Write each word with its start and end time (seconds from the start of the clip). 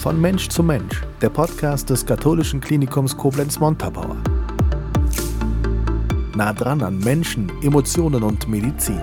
Von 0.00 0.18
Mensch 0.18 0.48
zu 0.48 0.62
Mensch, 0.62 1.02
der 1.20 1.28
Podcast 1.28 1.90
des 1.90 2.06
katholischen 2.06 2.62
Klinikums 2.62 3.14
Koblenz-Montabaur. 3.18 4.16
Nah 6.34 6.54
dran 6.54 6.82
an 6.82 7.00
Menschen, 7.00 7.52
Emotionen 7.62 8.22
und 8.22 8.48
Medizin. 8.48 9.02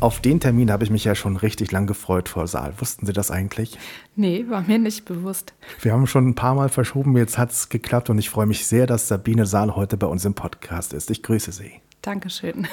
Auf 0.00 0.20
den 0.20 0.38
Termin 0.38 0.70
habe 0.70 0.84
ich 0.84 0.90
mich 0.90 1.04
ja 1.04 1.14
schon 1.14 1.38
richtig 1.38 1.72
lang 1.72 1.86
gefreut 1.86 2.28
vor 2.28 2.46
Saal. 2.46 2.74
Wussten 2.76 3.06
Sie 3.06 3.14
das 3.14 3.30
eigentlich? 3.30 3.78
Nee, 4.16 4.44
war 4.50 4.60
mir 4.60 4.78
nicht 4.78 5.06
bewusst. 5.06 5.54
Wir 5.80 5.94
haben 5.94 6.06
schon 6.06 6.28
ein 6.28 6.34
paar 6.34 6.54
Mal 6.54 6.68
verschoben, 6.68 7.16
jetzt 7.16 7.38
hat 7.38 7.52
es 7.52 7.70
geklappt 7.70 8.10
und 8.10 8.18
ich 8.18 8.28
freue 8.28 8.44
mich 8.44 8.66
sehr, 8.66 8.86
dass 8.86 9.08
Sabine 9.08 9.46
Saal 9.46 9.76
heute 9.76 9.96
bei 9.96 10.06
uns 10.06 10.26
im 10.26 10.34
Podcast 10.34 10.92
ist. 10.92 11.10
Ich 11.10 11.22
grüße 11.22 11.52
Sie. 11.52 11.80
Dankeschön. 12.06 12.68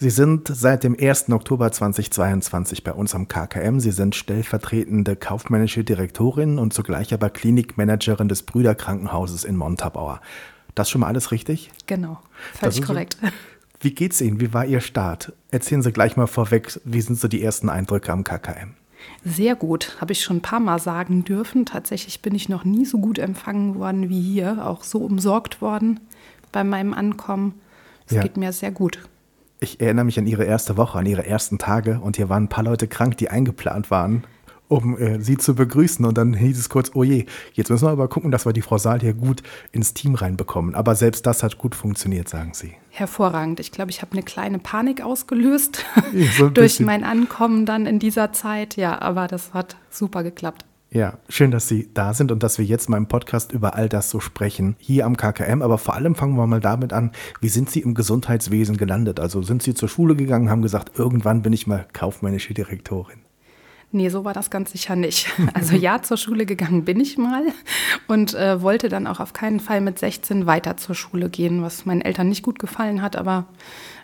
Sie 0.00 0.10
sind 0.10 0.48
seit 0.48 0.82
dem 0.82 0.96
1. 1.00 1.30
Oktober 1.30 1.70
2022 1.70 2.82
bei 2.82 2.92
uns 2.92 3.14
am 3.14 3.28
KKM. 3.28 3.78
Sie 3.78 3.92
sind 3.92 4.16
stellvertretende 4.16 5.14
kaufmännische 5.14 5.84
Direktorin 5.84 6.58
und 6.58 6.74
zugleich 6.74 7.14
aber 7.14 7.30
Klinikmanagerin 7.30 8.26
des 8.26 8.42
Brüderkrankenhauses 8.42 9.44
in 9.44 9.54
Montabaur. 9.54 10.20
Das 10.74 10.90
schon 10.90 11.02
mal 11.02 11.06
alles 11.06 11.30
richtig? 11.30 11.70
Genau, 11.86 12.18
völlig 12.54 12.82
korrekt. 12.82 13.18
So. 13.22 13.28
Wie 13.82 13.94
geht's 13.94 14.20
Ihnen? 14.20 14.40
Wie 14.40 14.52
war 14.52 14.66
Ihr 14.66 14.80
Start? 14.80 15.32
Erzählen 15.52 15.82
Sie 15.82 15.92
gleich 15.92 16.16
mal 16.16 16.26
vorweg, 16.26 16.80
wie 16.84 17.02
sind 17.02 17.20
so 17.20 17.28
die 17.28 17.42
ersten 17.42 17.68
Eindrücke 17.68 18.10
am 18.10 18.24
KKM? 18.24 18.74
Sehr 19.24 19.54
gut, 19.54 19.96
habe 20.00 20.10
ich 20.10 20.24
schon 20.24 20.38
ein 20.38 20.42
paar 20.42 20.60
Mal 20.60 20.80
sagen 20.80 21.24
dürfen. 21.24 21.66
Tatsächlich 21.66 22.20
bin 22.20 22.34
ich 22.34 22.48
noch 22.48 22.64
nie 22.64 22.84
so 22.84 22.98
gut 22.98 23.20
empfangen 23.20 23.76
worden 23.76 24.08
wie 24.08 24.20
hier, 24.20 24.66
auch 24.66 24.82
so 24.82 24.98
umsorgt 24.98 25.62
worden 25.62 26.00
bei 26.50 26.64
meinem 26.64 26.94
Ankommen. 26.94 27.54
Es 28.12 28.16
ja. 28.16 28.22
geht 28.22 28.36
mir 28.36 28.52
sehr 28.52 28.70
gut. 28.70 28.98
Ich 29.58 29.80
erinnere 29.80 30.04
mich 30.04 30.18
an 30.18 30.26
Ihre 30.26 30.44
erste 30.44 30.76
Woche, 30.76 30.98
an 30.98 31.06
Ihre 31.06 31.24
ersten 31.24 31.56
Tage 31.56 32.00
und 32.00 32.16
hier 32.16 32.28
waren 32.28 32.44
ein 32.44 32.48
paar 32.48 32.64
Leute 32.64 32.88
krank, 32.88 33.16
die 33.16 33.30
eingeplant 33.30 33.90
waren, 33.90 34.24
um 34.68 34.98
äh, 34.98 35.18
Sie 35.20 35.38
zu 35.38 35.54
begrüßen. 35.54 36.04
Und 36.04 36.18
dann 36.18 36.34
hieß 36.34 36.58
es 36.58 36.68
kurz, 36.68 36.90
oh 36.94 37.04
je, 37.04 37.24
jetzt 37.54 37.70
müssen 37.70 37.86
wir 37.86 37.90
aber 37.90 38.08
gucken, 38.08 38.30
dass 38.30 38.44
wir 38.44 38.52
die 38.52 38.60
Frau 38.60 38.76
Saal 38.76 39.00
hier 39.00 39.14
gut 39.14 39.42
ins 39.70 39.94
Team 39.94 40.14
reinbekommen. 40.14 40.74
Aber 40.74 40.94
selbst 40.94 41.24
das 41.26 41.42
hat 41.42 41.56
gut 41.56 41.74
funktioniert, 41.74 42.28
sagen 42.28 42.52
Sie. 42.52 42.74
Hervorragend. 42.90 43.60
Ich 43.60 43.72
glaube, 43.72 43.90
ich 43.90 44.02
habe 44.02 44.12
eine 44.12 44.22
kleine 44.22 44.58
Panik 44.58 45.00
ausgelöst 45.00 45.84
so 46.36 46.48
durch 46.50 46.80
mein 46.80 47.04
Ankommen 47.04 47.64
dann 47.64 47.86
in 47.86 47.98
dieser 47.98 48.32
Zeit. 48.32 48.76
Ja, 48.76 49.00
aber 49.00 49.26
das 49.26 49.54
hat 49.54 49.76
super 49.88 50.22
geklappt. 50.22 50.66
Ja, 50.94 51.18
schön, 51.30 51.50
dass 51.50 51.68
Sie 51.68 51.88
da 51.94 52.12
sind 52.12 52.30
und 52.32 52.42
dass 52.42 52.58
wir 52.58 52.66
jetzt 52.66 52.90
mal 52.90 52.98
im 52.98 53.06
Podcast 53.06 53.52
über 53.52 53.76
all 53.76 53.88
das 53.88 54.10
so 54.10 54.20
sprechen. 54.20 54.76
Hier 54.78 55.06
am 55.06 55.16
KKM, 55.16 55.62
aber 55.62 55.78
vor 55.78 55.94
allem 55.94 56.14
fangen 56.14 56.36
wir 56.36 56.46
mal 56.46 56.60
damit 56.60 56.92
an, 56.92 57.12
wie 57.40 57.48
sind 57.48 57.70
Sie 57.70 57.80
im 57.80 57.94
Gesundheitswesen 57.94 58.76
gelandet? 58.76 59.18
Also 59.18 59.40
sind 59.40 59.62
Sie 59.62 59.72
zur 59.72 59.88
Schule 59.88 60.16
gegangen, 60.16 60.50
haben 60.50 60.60
gesagt, 60.60 60.98
irgendwann 60.98 61.40
bin 61.40 61.54
ich 61.54 61.66
mal 61.66 61.86
kaufmännische 61.94 62.52
Direktorin. 62.52 63.20
Nee, 63.94 64.08
so 64.08 64.24
war 64.24 64.32
das 64.32 64.50
ganz 64.50 64.72
sicher 64.72 64.96
nicht. 64.96 65.28
Also 65.54 65.76
ja, 65.76 66.00
zur 66.00 66.16
Schule 66.16 66.46
gegangen 66.46 66.84
bin 66.84 66.98
ich 66.98 67.18
mal 67.18 67.44
und 68.08 68.32
äh, 68.34 68.62
wollte 68.62 68.88
dann 68.88 69.06
auch 69.06 69.20
auf 69.20 69.34
keinen 69.34 69.60
Fall 69.60 69.80
mit 69.80 69.98
16 69.98 70.46
weiter 70.46 70.78
zur 70.78 70.94
Schule 70.94 71.28
gehen, 71.28 71.62
was 71.62 71.84
meinen 71.84 72.00
Eltern 72.00 72.28
nicht 72.28 72.42
gut 72.42 72.58
gefallen 72.58 73.02
hat, 73.02 73.16
aber 73.16 73.44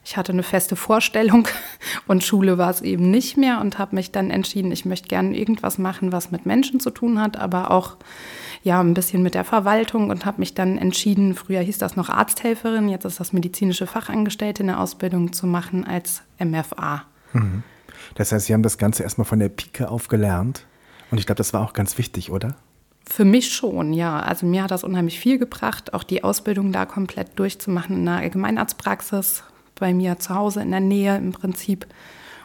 ich 0.04 0.16
hatte 0.16 0.32
eine 0.32 0.42
feste 0.42 0.76
Vorstellung 0.76 1.48
und 2.06 2.22
Schule 2.22 2.58
war 2.58 2.70
es 2.70 2.82
eben 2.82 3.10
nicht 3.10 3.38
mehr 3.38 3.60
und 3.60 3.78
habe 3.78 3.96
mich 3.96 4.12
dann 4.12 4.30
entschieden, 4.30 4.70
ich 4.72 4.84
möchte 4.84 5.08
gerne 5.08 5.36
irgendwas 5.36 5.78
machen, 5.78 6.12
was 6.12 6.30
mit 6.30 6.44
Menschen 6.44 6.80
zu 6.80 6.90
tun 6.90 7.20
hat, 7.20 7.38
aber 7.38 7.70
auch 7.70 7.96
ja 8.62 8.80
ein 8.80 8.94
bisschen 8.94 9.22
mit 9.22 9.34
der 9.34 9.44
Verwaltung 9.44 10.10
und 10.10 10.26
habe 10.26 10.40
mich 10.40 10.54
dann 10.54 10.76
entschieden, 10.76 11.34
früher 11.34 11.60
hieß 11.60 11.78
das 11.78 11.96
noch 11.96 12.10
Arzthelferin, 12.10 12.88
jetzt 12.88 13.06
ist 13.06 13.20
das 13.20 13.32
medizinische 13.32 13.86
Fachangestellte 13.86 14.62
in 14.62 14.68
der 14.68 14.80
Ausbildung 14.80 15.32
zu 15.32 15.46
machen 15.46 15.86
als 15.86 16.22
MFA. 16.38 17.04
Mhm. 17.32 17.62
Das 18.14 18.32
heißt, 18.32 18.46
Sie 18.46 18.54
haben 18.54 18.62
das 18.62 18.78
Ganze 18.78 19.02
erstmal 19.02 19.24
von 19.24 19.38
der 19.38 19.48
Pike 19.48 19.88
auf 19.88 20.08
gelernt 20.08 20.64
und 21.10 21.18
ich 21.18 21.26
glaube, 21.26 21.38
das 21.38 21.52
war 21.52 21.62
auch 21.62 21.72
ganz 21.72 21.98
wichtig, 21.98 22.30
oder? 22.30 22.56
Für 23.06 23.24
mich 23.24 23.52
schon, 23.52 23.92
ja. 23.92 24.20
Also 24.20 24.44
mir 24.46 24.62
hat 24.62 24.70
das 24.70 24.84
unheimlich 24.84 25.18
viel 25.18 25.38
gebracht, 25.38 25.94
auch 25.94 26.02
die 26.02 26.24
Ausbildung 26.24 26.72
da 26.72 26.84
komplett 26.84 27.38
durchzumachen 27.38 27.96
in 27.96 28.08
einer 28.08 28.18
Allgemeinarztpraxis, 28.18 29.44
bei 29.76 29.94
mir 29.94 30.18
zu 30.18 30.34
Hause 30.34 30.60
in 30.60 30.70
der 30.70 30.80
Nähe 30.80 31.16
im 31.16 31.32
Prinzip. 31.32 31.86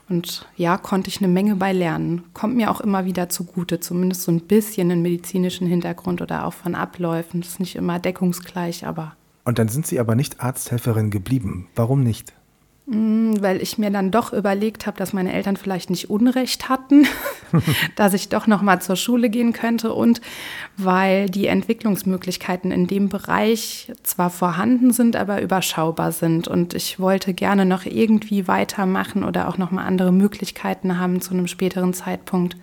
Und 0.10 0.48
ja, 0.56 0.78
konnte 0.78 1.10
ich 1.10 1.20
eine 1.20 1.28
Menge 1.28 1.56
bei 1.56 1.72
lernen. 1.74 2.24
Kommt 2.34 2.56
mir 2.56 2.72
auch 2.72 2.82
immer 2.82 3.06
wieder 3.06 3.30
zugute, 3.30 3.80
zumindest 3.80 4.24
so 4.24 4.32
ein 4.32 4.42
bisschen 4.42 4.92
einen 4.92 5.02
medizinischen 5.02 5.68
Hintergrund 5.68 6.22
oder 6.22 6.46
auch 6.46 6.54
von 6.54 6.76
Abläufen. 6.76 7.42
Das 7.42 7.52
ist 7.52 7.60
nicht 7.60 7.76
immer 7.76 8.00
deckungsgleich, 8.00 8.86
aber. 8.86 9.16
Und 9.46 9.60
dann 9.60 9.68
sind 9.68 9.88
Sie 9.88 10.00
aber 10.00 10.16
nicht 10.16 10.40
Arzthelferin 10.40 11.10
geblieben. 11.10 11.68
Warum 11.76 12.04
nicht? 12.04 12.34
Mm, 12.86 13.36
weil 13.40 13.62
ich 13.62 13.78
mir 13.78 13.92
dann 13.92 14.12
doch 14.12 14.34
überlegt 14.34 14.88
habe, 14.88 14.98
dass 14.98 15.14
meine 15.14 15.32
Eltern 15.32 15.56
vielleicht 15.56 15.90
nicht 15.90 16.10
Unrecht 16.10 16.68
hatten, 16.68 17.08
dass 17.96 18.14
ich 18.14 18.28
doch 18.28 18.46
noch 18.46 18.62
mal 18.62 18.82
zur 18.82 18.98
Schule 18.98 19.30
gehen 19.30 19.54
könnte. 19.54 19.94
Und 19.94 20.20
weil 20.76 21.30
die 21.30 21.48
Entwicklungsmöglichkeiten 21.48 22.72
in 22.72 22.88
dem 22.88 23.08
Bereich 23.08 23.94
zwar 24.04 24.30
vorhanden 24.30 24.92
sind, 24.92 25.16
aber 25.16 25.42
überschaubar 25.42 26.12
sind. 26.12 26.50
Und 26.50 26.74
ich 26.74 27.00
wollte 27.00 27.34
gerne 27.34 27.66
noch 27.66 27.86
irgendwie 27.86 28.50
weitermachen 28.50 29.24
oder 29.24 29.48
auch 29.48 29.58
noch 29.58 29.72
mal 29.72 29.86
andere 29.86 30.12
Möglichkeiten 30.12 31.00
haben 31.00 31.22
zu 31.22 31.32
einem 31.32 31.48
späteren 31.48 31.94
Zeitpunkt. 31.94 32.58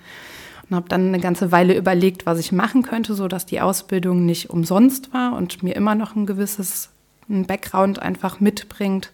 Und 0.69 0.77
habe 0.77 0.89
dann 0.91 1.09
eine 1.09 1.21
ganze 1.21 1.51
Weile 1.51 1.75
überlegt, 1.75 2.27
was 2.27 2.39
ich 2.39 2.53
machen 2.53 2.83
könnte, 2.83 3.15
so 3.15 3.27
dass 3.27 3.47
die 3.47 3.63
Ausbildung 3.63 4.27
nicht 4.27 4.51
umsonst 4.51 5.15
war 5.15 5.35
und 5.35 5.63
mir 5.63 5.75
immer 5.75 5.95
noch 5.95 6.15
ein 6.15 6.27
gewisses 6.27 6.91
Background 7.27 8.01
einfach 8.01 8.39
mitbringt 8.39 9.13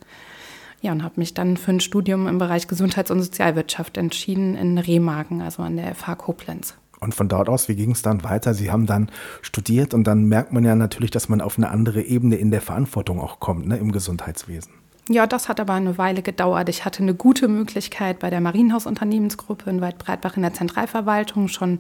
ja, 0.87 0.93
und 0.93 1.03
habe 1.03 1.15
mich 1.19 1.35
dann 1.35 1.57
für 1.57 1.73
ein 1.73 1.81
Studium 1.81 2.27
im 2.27 2.39
Bereich 2.39 2.69
Gesundheits- 2.69 3.11
und 3.11 3.21
Sozialwirtschaft 3.21 3.99
entschieden 3.99 4.55
in 4.55 4.79
Remagen, 4.79 5.43
also 5.43 5.63
an 5.63 5.77
der 5.77 5.95
FH 5.95 6.15
Koblenz. 6.15 6.75
Und 7.01 7.15
von 7.15 7.29
dort 7.29 7.49
aus, 7.49 7.69
wie 7.69 7.77
ging 7.77 7.91
es 7.91 8.03
dann 8.03 8.25
weiter? 8.25 8.55
Sie 8.55 8.71
haben 8.71 8.87
dann 8.87 9.11
studiert 9.43 9.93
und 9.93 10.05
dann 10.05 10.25
merkt 10.25 10.53
man 10.53 10.65
ja 10.65 10.75
natürlich, 10.75 11.11
dass 11.11 11.29
man 11.29 11.41
auf 11.41 11.59
eine 11.59 11.71
andere 11.71 12.03
Ebene 12.03 12.37
in 12.37 12.51
der 12.51 12.63
Verantwortung 12.63 13.21
auch 13.21 13.39
kommt, 13.39 13.67
ne, 13.67 13.77
im 13.77 13.93
Gesundheitswesen. 13.93 14.73
Ja, 15.09 15.29
das 15.29 15.49
hat 15.49 15.61
aber 15.61 15.75
eine 15.75 15.99
Weile 15.99 16.21
gedauert. 16.21 16.69
Ich 16.69 16.85
hatte 16.85 17.01
eine 17.01 17.15
gute 17.15 17.47
Möglichkeit 17.47 18.19
bei 18.19 18.29
der 18.29 18.41
Marienhausunternehmensgruppe 18.41 19.71
in 19.71 19.81
Waldbreitbach 19.81 20.37
in 20.37 20.43
der 20.43 20.53
Zentralverwaltung 20.53 21.47
schon 21.47 21.79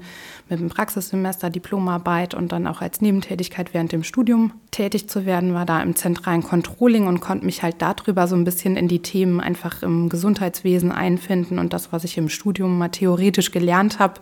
mit 0.48 0.60
dem 0.60 0.68
Praxissemester 0.68 1.50
Diplomarbeit 1.50 2.34
und 2.34 2.52
dann 2.52 2.68
auch 2.68 2.80
als 2.82 3.00
Nebentätigkeit 3.00 3.74
während 3.74 3.90
dem 3.90 4.04
Studium 4.04 4.52
tätig 4.70 5.08
zu 5.08 5.26
werden, 5.26 5.54
war 5.54 5.66
da 5.66 5.82
im 5.82 5.96
zentralen 5.96 6.44
Controlling 6.44 7.08
und 7.08 7.18
konnte 7.18 7.44
mich 7.44 7.64
halt 7.64 7.82
darüber 7.82 8.28
so 8.28 8.36
ein 8.36 8.44
bisschen 8.44 8.76
in 8.76 8.86
die 8.86 9.02
Themen 9.02 9.40
einfach 9.40 9.82
im 9.82 10.08
Gesundheitswesen 10.08 10.92
einfinden 10.92 11.58
und 11.58 11.72
das, 11.72 11.92
was 11.92 12.04
ich 12.04 12.18
im 12.18 12.28
Studium 12.28 12.78
mal 12.78 12.90
theoretisch 12.90 13.50
gelernt 13.50 13.98
habe, 13.98 14.20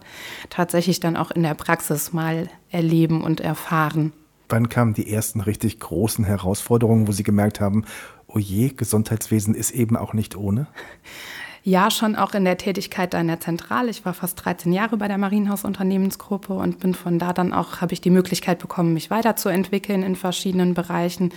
tatsächlich 0.48 1.00
dann 1.00 1.18
auch 1.18 1.30
in 1.30 1.42
der 1.42 1.54
Praxis 1.54 2.14
mal 2.14 2.48
erleben 2.70 3.22
und 3.22 3.40
erfahren. 3.40 4.14
Wann 4.48 4.68
kamen 4.68 4.94
die 4.94 5.10
ersten 5.10 5.40
richtig 5.40 5.80
großen 5.80 6.24
Herausforderungen, 6.24 7.08
wo 7.08 7.12
Sie 7.12 7.22
gemerkt 7.22 7.60
haben, 7.60 7.84
oh 8.34 8.74
Gesundheitswesen 8.76 9.54
ist 9.54 9.70
eben 9.70 9.96
auch 9.96 10.12
nicht 10.12 10.36
ohne? 10.36 10.66
Ja, 11.66 11.90
schon 11.90 12.14
auch 12.14 12.34
in 12.34 12.44
der 12.44 12.58
Tätigkeit 12.58 13.14
da 13.14 13.20
in 13.20 13.26
der 13.26 13.40
Zentrale. 13.40 13.90
Ich 13.90 14.04
war 14.04 14.12
fast 14.12 14.44
13 14.44 14.70
Jahre 14.70 14.98
bei 14.98 15.08
der 15.08 15.16
Marienhaus-Unternehmensgruppe 15.16 16.52
und 16.52 16.78
bin 16.78 16.92
von 16.92 17.18
da 17.18 17.32
dann 17.32 17.54
auch, 17.54 17.80
habe 17.80 17.94
ich 17.94 18.02
die 18.02 18.10
Möglichkeit 18.10 18.58
bekommen, 18.58 18.92
mich 18.92 19.10
weiterzuentwickeln 19.10 20.02
in 20.02 20.14
verschiedenen 20.14 20.74
Bereichen 20.74 21.32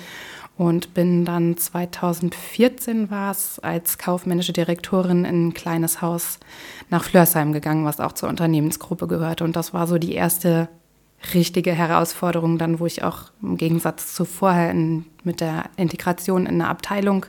und 0.57 0.93
bin 0.93 1.23
dann 1.23 1.55
2014 1.55 3.09
war 3.09 3.31
es 3.31 3.59
als 3.59 3.97
kaufmännische 3.97 4.51
Direktorin 4.51 5.23
in 5.23 5.47
ein 5.47 5.53
kleines 5.53 6.01
Haus 6.01 6.39
nach 6.89 7.05
Flörsheim 7.05 7.53
gegangen, 7.53 7.85
was 7.85 8.01
auch 8.01 8.11
zur 8.11 8.27
Unternehmensgruppe 8.27 9.07
gehörte. 9.07 9.45
Und 9.45 9.55
das 9.55 9.73
war 9.73 9.87
so 9.87 9.97
die 9.97 10.13
erste 10.13 10.67
richtige 11.33 11.73
Herausforderung 11.73 12.57
dann, 12.57 12.79
wo 12.79 12.85
ich 12.85 13.03
auch 13.03 13.31
im 13.41 13.57
Gegensatz 13.57 14.13
zu 14.13 14.25
vorher 14.25 14.71
in, 14.71 15.05
mit 15.23 15.41
der 15.41 15.65
Integration 15.75 16.45
in 16.45 16.61
eine 16.61 16.67
Abteilung 16.67 17.25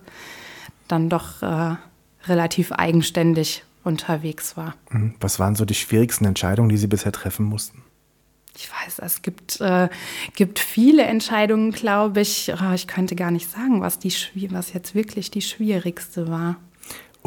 dann 0.88 1.08
doch 1.08 1.42
äh, 1.42 1.76
relativ 2.26 2.72
eigenständig 2.72 3.64
unterwegs 3.84 4.56
war. 4.56 4.74
Mhm. 4.90 5.14
Was 5.20 5.38
waren 5.38 5.56
so 5.56 5.64
die 5.64 5.74
schwierigsten 5.74 6.24
Entscheidungen, 6.24 6.68
die 6.68 6.76
Sie 6.76 6.86
bisher 6.86 7.12
treffen 7.12 7.46
mussten? 7.46 7.82
Ich 8.56 8.68
weiß, 8.70 8.98
es 8.98 9.22
gibt, 9.22 9.60
äh, 9.60 9.88
gibt 10.34 10.58
viele 10.58 11.04
Entscheidungen, 11.04 11.70
glaube 11.70 12.20
ich. 12.20 12.52
Oh, 12.60 12.72
ich 12.74 12.88
könnte 12.88 13.14
gar 13.14 13.30
nicht 13.30 13.48
sagen, 13.48 13.80
was, 13.80 14.00
die, 14.00 14.12
was 14.50 14.72
jetzt 14.72 14.94
wirklich 14.94 15.30
die 15.30 15.42
schwierigste 15.42 16.28
war. 16.28 16.56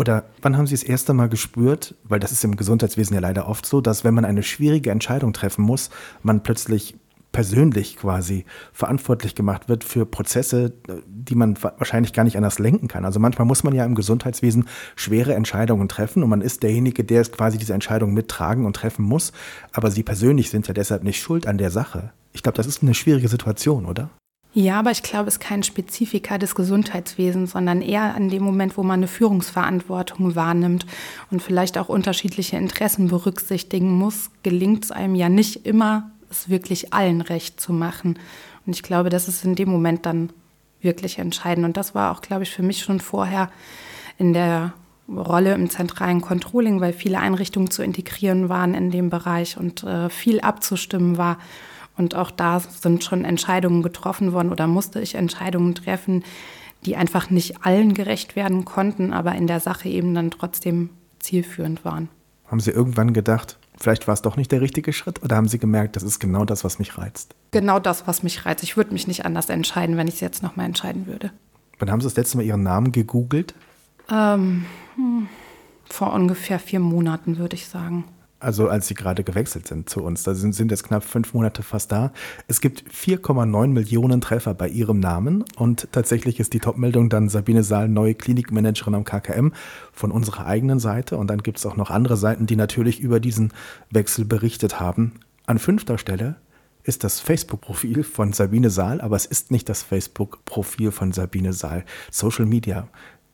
Oder 0.02 0.24
wann 0.42 0.58
haben 0.58 0.66
Sie 0.66 0.74
das 0.74 0.82
erste 0.82 1.14
Mal 1.14 1.30
gespürt, 1.30 1.94
weil 2.04 2.20
das 2.20 2.32
ist 2.32 2.44
im 2.44 2.56
Gesundheitswesen 2.56 3.14
ja 3.14 3.20
leider 3.20 3.48
oft 3.48 3.68
so, 3.68 3.82
dass 3.82 4.04
wenn 4.04 4.16
man 4.16 4.26
eine 4.26 4.42
schwierige 4.42 4.90
Entscheidung 4.90 5.32
treffen 5.32 5.62
muss, 5.62 5.92
man 6.24 6.42
plötzlich 6.42 6.96
persönlich 7.32 7.98
quasi 7.98 8.46
verantwortlich 8.74 9.36
gemacht 9.36 9.70
wird 9.70 9.84
für 9.84 10.08
Prozesse, 10.08 10.74
die 11.06 11.36
man 11.36 11.56
wahrscheinlich 11.62 12.14
gar 12.14 12.24
nicht 12.24 12.36
anders 12.36 12.58
lenken 12.58 12.88
kann. 12.88 13.06
Also 13.06 13.20
manchmal 13.20 13.46
muss 13.46 13.64
man 13.64 13.76
ja 13.76 13.86
im 13.86 13.94
Gesundheitswesen 13.94 14.68
schwere 14.96 15.36
Entscheidungen 15.36 15.88
treffen 15.88 16.24
und 16.24 16.30
man 16.30 16.42
ist 16.42 16.64
derjenige, 16.64 17.04
der 17.04 17.24
quasi 17.26 17.60
diese 17.60 17.76
Entscheidung 17.76 18.12
mittragen 18.16 18.66
und 18.66 18.76
treffen 18.76 19.06
muss. 19.06 19.34
Aber 19.72 19.92
Sie 19.92 20.02
persönlich 20.02 20.50
sind 20.50 20.68
ja 20.68 20.74
deshalb 20.74 21.04
nicht 21.04 21.22
schuld 21.22 21.46
an 21.46 21.60
der 21.60 21.70
Sache. 21.70 22.12
Ich 22.34 22.42
glaube, 22.42 22.56
das 22.56 22.66
ist 22.66 22.82
eine 22.82 22.96
schwierige 22.96 23.28
Situation, 23.28 23.86
oder? 23.86 24.10
Ja, 24.54 24.80
aber 24.80 24.92
ich 24.92 25.02
glaube, 25.02 25.30
es 25.30 25.36
ist 25.36 25.40
kein 25.40 25.64
Spezifika 25.64 26.38
des 26.38 26.56
Gesundheitswesens, 26.56 27.52
sondern 27.52 27.82
eher 27.82 28.16
an 28.16 28.28
dem 28.28 28.44
Moment, 28.44 28.76
wo 28.76 28.84
man 28.84 29.00
eine 29.00 29.08
Führungsverantwortung 29.08 30.36
wahrnimmt 30.36 30.86
und 31.30 31.42
vielleicht 31.42 31.78
auch 31.78 31.88
unterschiedliche 31.88 32.58
Interessen 32.58 33.08
berücksichtigen 33.08 33.94
muss, 33.94 34.30
gelingt 34.44 34.84
es 34.84 34.92
einem 34.92 35.16
ja 35.16 35.30
nicht 35.30 35.66
immer, 35.66 36.12
es 36.30 36.50
wirklich 36.50 36.94
allen 36.94 37.22
recht 37.22 37.62
zu 37.62 37.72
machen. 37.72 38.20
Und 38.66 38.76
ich 38.76 38.84
glaube, 38.84 39.10
das 39.10 39.30
ist 39.30 39.46
in 39.46 39.56
dem 39.56 39.70
Moment 39.70 40.06
dann 40.06 40.32
wirklich 40.82 41.20
entscheidend. 41.20 41.66
Und 41.66 41.78
das 41.78 41.96
war 41.96 42.12
auch, 42.12 42.22
glaube 42.22 42.44
ich, 42.44 42.52
für 42.52 42.64
mich 42.64 42.80
schon 42.80 43.00
vorher 43.00 43.50
in 44.18 44.34
der 44.34 44.74
Rolle 45.08 45.54
im 45.54 45.70
zentralen 45.70 46.22
Controlling, 46.22 46.82
weil 46.82 46.94
viele 46.94 47.20
Einrichtungen 47.20 47.72
zu 47.72 47.84
integrieren 47.84 48.50
waren 48.50 48.74
in 48.74 48.92
dem 48.92 49.10
Bereich 49.10 49.58
und 49.58 49.84
äh, 49.84 50.10
viel 50.10 50.42
abzustimmen 50.42 51.18
war. 51.18 51.38
Und 52.02 52.16
auch 52.16 52.32
da 52.32 52.60
sind 52.60 53.04
schon 53.04 53.26
Entscheidungen 53.26 53.84
getroffen 53.84 54.34
worden 54.34 54.50
oder 54.50 54.66
musste 54.66 55.00
ich 55.00 55.14
Entscheidungen 55.14 55.76
treffen, 55.76 56.24
die 56.84 56.96
einfach 56.96 57.30
nicht 57.30 57.64
allen 57.64 57.94
gerecht 57.94 58.36
werden 58.36 58.66
konnten, 58.66 59.14
aber 59.14 59.36
in 59.36 59.46
der 59.46 59.60
Sache 59.60 59.88
eben 59.88 60.16
dann 60.16 60.32
trotzdem 60.32 60.90
zielführend 61.20 61.86
waren. 61.86 62.10
Haben 62.48 62.60
Sie 62.60 62.72
irgendwann 62.72 63.14
gedacht, 63.14 63.60
vielleicht 63.80 64.08
war 64.08 64.16
es 64.16 64.24
doch 64.24 64.36
nicht 64.36 64.52
der 64.52 64.62
richtige 64.62 64.94
Schritt 64.94 65.22
oder 65.22 65.36
haben 65.36 65.48
Sie 65.48 65.60
gemerkt, 65.60 65.96
das 65.96 66.02
ist 66.02 66.18
genau 66.18 66.44
das, 66.44 66.64
was 66.64 66.80
mich 66.80 66.98
reizt? 66.98 67.36
Genau 67.52 67.78
das, 67.78 68.08
was 68.08 68.24
mich 68.24 68.48
reizt. 68.48 68.64
Ich 68.64 68.78
würde 68.78 68.94
mich 68.94 69.08
nicht 69.08 69.24
anders 69.24 69.50
entscheiden, 69.50 69.96
wenn 69.96 70.08
ich 70.08 70.16
es 70.16 70.22
jetzt 70.22 70.42
nochmal 70.42 70.66
entscheiden 70.66 71.06
würde. 71.06 71.30
Wann 71.78 71.92
haben 71.92 72.02
Sie 72.02 72.08
das 72.08 72.16
letzte 72.16 72.38
Mal 72.38 72.44
Ihren 72.44 72.64
Namen 72.64 72.92
gegoogelt? 72.92 73.54
Ähm, 74.10 74.66
hm, 74.96 75.30
vor 75.86 76.14
ungefähr 76.14 76.58
vier 76.58 76.80
Monaten, 76.80 77.38
würde 77.38 77.56
ich 77.56 77.68
sagen 77.68 78.06
also 78.42 78.68
als 78.68 78.88
sie 78.88 78.94
gerade 78.94 79.24
gewechselt 79.24 79.68
sind 79.68 79.90
zu 79.90 80.04
uns. 80.04 80.24
Da 80.24 80.34
sind, 80.34 80.54
sind 80.54 80.72
jetzt 80.72 80.84
knapp 80.84 81.04
fünf 81.04 81.34
Monate 81.34 81.64
fast 81.64 81.92
da. 81.92 82.12
Es 82.48 82.62
gibt 82.62 82.84
4,9 82.92 83.68
Millionen 83.68 84.22
Treffer 84.22 84.54
bei 84.54 84.68
ihrem 84.68 85.00
Namen 85.00 85.44
und 85.56 85.88
tatsächlich 85.92 86.40
ist 86.40 86.54
die 86.54 86.60
Topmeldung 86.60 87.10
dann 87.10 87.30
Sabine 87.30 87.64
Saal, 87.64 87.88
neue 87.88 88.16
Klinikmanagerin 88.16 88.96
am 88.96 89.04
KKM 89.04 89.52
von 89.92 90.12
unserer 90.12 90.46
eigenen 90.46 90.80
Seite. 90.80 91.18
Und 91.18 91.28
dann 91.28 91.44
gibt 91.44 91.58
es 91.58 91.66
auch 91.66 91.76
noch 91.76 91.90
andere 91.90 92.18
Seiten, 92.18 92.48
die 92.48 92.56
natürlich 92.56 93.00
über 93.00 93.20
diesen 93.20 93.54
Wechsel 93.90 94.26
berichtet 94.26 94.80
haben. 94.80 95.14
An 95.46 95.60
fünfter 95.60 95.98
Stelle 95.98 96.36
ist 96.84 97.04
das 97.04 97.20
Facebook-Profil 97.20 98.04
von 98.04 98.34
Sabine 98.34 98.70
Saal, 98.70 99.02
aber 99.02 99.16
es 99.16 99.26
ist 99.26 99.52
nicht 99.52 99.70
das 99.70 99.84
Facebook-Profil 99.84 100.92
von 100.92 101.12
Sabine 101.12 101.54
Saal. 101.54 101.86
Social 102.10 102.46
Media. 102.46 102.88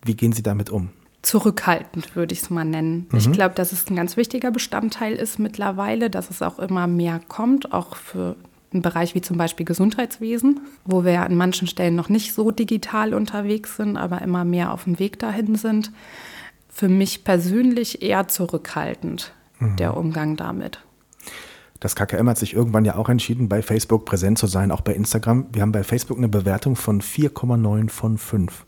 Wie 0.03 0.15
gehen 0.15 0.33
Sie 0.33 0.43
damit 0.43 0.69
um? 0.69 0.89
Zurückhaltend, 1.27 2.15
würde 2.15 2.31
ich 2.31 2.41
es 2.41 2.49
mal 2.49 2.63
nennen. 2.63 3.07
Mhm. 3.11 3.17
Ich 3.17 3.31
glaube, 3.33 3.53
dass 3.53 3.73
es 3.73 3.89
ein 3.89 3.97
ganz 3.97 4.15
wichtiger 4.15 4.49
Bestandteil 4.49 5.13
ist 5.13 5.39
mittlerweile, 5.39 6.09
dass 6.09 6.29
es 6.29 6.41
auch 6.41 6.57
immer 6.57 6.87
mehr 6.87 7.19
kommt, 7.27 7.73
auch 7.73 7.97
für 7.97 8.37
einen 8.71 8.81
Bereich 8.81 9.13
wie 9.13 9.21
zum 9.21 9.37
Beispiel 9.37 9.65
Gesundheitswesen, 9.65 10.61
wo 10.85 11.03
wir 11.03 11.21
an 11.21 11.35
manchen 11.35 11.67
Stellen 11.67 11.95
noch 11.95 12.07
nicht 12.07 12.33
so 12.33 12.51
digital 12.51 13.13
unterwegs 13.13 13.75
sind, 13.75 13.97
aber 13.97 14.21
immer 14.21 14.45
mehr 14.45 14.71
auf 14.71 14.85
dem 14.85 14.99
Weg 14.99 15.19
dahin 15.19 15.55
sind. 15.55 15.91
Für 16.69 16.87
mich 16.87 17.25
persönlich 17.25 18.01
eher 18.01 18.29
zurückhaltend, 18.29 19.33
mhm. 19.59 19.75
der 19.75 19.97
Umgang 19.97 20.37
damit. 20.37 20.79
Das 21.81 21.97
KKM 21.97 22.29
hat 22.29 22.37
sich 22.37 22.53
irgendwann 22.53 22.85
ja 22.85 22.95
auch 22.95 23.09
entschieden, 23.09 23.49
bei 23.49 23.61
Facebook 23.61 24.05
präsent 24.05 24.37
zu 24.37 24.47
sein, 24.47 24.71
auch 24.71 24.81
bei 24.81 24.93
Instagram. 24.93 25.47
Wir 25.51 25.61
haben 25.61 25.73
bei 25.73 25.83
Facebook 25.83 26.17
eine 26.17 26.29
Bewertung 26.29 26.77
von 26.77 27.01
4,9 27.01 27.89
von 27.89 28.17
5. 28.17 28.65